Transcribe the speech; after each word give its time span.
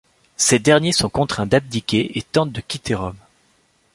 Ces 0.35 0.57
derniers 0.57 0.93
sont 0.93 1.11
contraints 1.11 1.45
d'abdiquer 1.45 2.17
et 2.17 2.23
tentent 2.23 2.51
de 2.51 2.61
quitter 2.61 2.95
Rome. 2.95 3.19